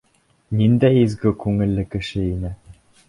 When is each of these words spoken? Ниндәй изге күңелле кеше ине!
Ниндәй 0.61 0.97
изге 1.07 1.33
күңелле 1.43 1.85
кеше 1.93 2.25
ине! 2.31 2.53